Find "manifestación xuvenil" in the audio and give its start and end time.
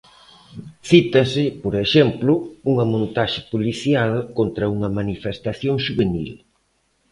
4.99-6.31